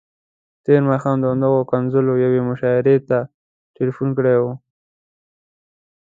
[0.65, 3.19] تېر ماښام د همدغو ښکنځلو یوې شاعرې راته
[3.75, 4.51] تلیفون کړی وو.